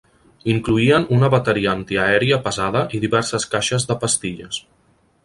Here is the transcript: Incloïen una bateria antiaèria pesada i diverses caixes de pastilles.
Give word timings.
Incloïen 0.51 1.03
una 1.17 1.27
bateria 1.33 1.75
antiaèria 1.79 2.39
pesada 2.47 2.81
i 2.99 3.03
diverses 3.05 3.47
caixes 3.53 3.87
de 3.93 3.99
pastilles. 4.05 4.59